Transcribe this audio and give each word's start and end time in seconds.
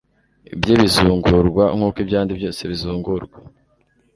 ibye 0.53 0.73
bizungurwa 0.81 1.63
nk'uko 1.75 1.97
ibyabandi 2.03 2.31
bose 2.41 2.61
bizungurwa 2.71 3.37